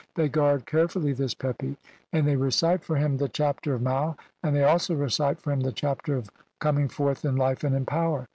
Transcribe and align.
They 0.15 0.29
guard 0.29 0.65
care 0.65 0.87
fully 0.87 1.13
this 1.13 1.35
Pepi, 1.35 1.77
and 2.11 2.27
they 2.27 2.35
recite 2.35 2.83
for 2.83 2.95
him 2.95 3.15
the 3.17 3.29
'Chapter 3.29 3.75
"of 3.75 3.83
Mau', 3.83 4.15
and 4.41 4.55
they 4.55 4.63
also 4.63 4.95
recite 4.95 5.39
for 5.39 5.51
him 5.51 5.59
the 5.59 5.71
'Chapter 5.71 6.15
"of 6.15 6.31
coming 6.57 6.87
forth 6.87 7.23
in 7.23 7.35
life 7.35 7.63
and 7.63 7.75
in 7.75 7.85
power'. 7.85 8.27